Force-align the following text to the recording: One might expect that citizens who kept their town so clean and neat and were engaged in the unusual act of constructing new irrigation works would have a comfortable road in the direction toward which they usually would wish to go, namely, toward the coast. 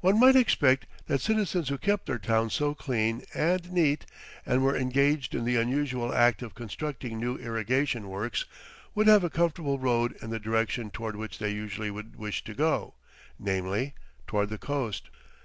One 0.00 0.18
might 0.18 0.34
expect 0.34 0.86
that 1.06 1.20
citizens 1.20 1.68
who 1.68 1.78
kept 1.78 2.06
their 2.06 2.18
town 2.18 2.50
so 2.50 2.74
clean 2.74 3.22
and 3.34 3.70
neat 3.70 4.04
and 4.44 4.64
were 4.64 4.76
engaged 4.76 5.32
in 5.32 5.44
the 5.44 5.54
unusual 5.58 6.12
act 6.12 6.42
of 6.42 6.56
constructing 6.56 7.20
new 7.20 7.36
irrigation 7.36 8.08
works 8.08 8.46
would 8.96 9.06
have 9.06 9.22
a 9.22 9.30
comfortable 9.30 9.78
road 9.78 10.16
in 10.20 10.30
the 10.30 10.40
direction 10.40 10.90
toward 10.90 11.14
which 11.14 11.38
they 11.38 11.52
usually 11.52 11.88
would 11.92 12.16
wish 12.16 12.42
to 12.42 12.52
go, 12.54 12.94
namely, 13.38 13.94
toward 14.26 14.48
the 14.48 14.58
coast. 14.58 15.08